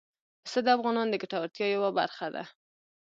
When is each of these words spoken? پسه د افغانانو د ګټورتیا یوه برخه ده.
پسه 0.43 0.59
د 0.63 0.67
افغانانو 0.77 1.11
د 1.11 1.15
ګټورتیا 1.23 1.67
یوه 1.75 1.89
برخه 1.99 2.27
ده. 2.35 2.43